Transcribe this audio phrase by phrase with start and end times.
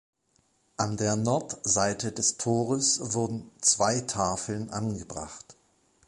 [0.77, 5.55] An der Nordseite des Tores wurden zwei Tafeln angebracht.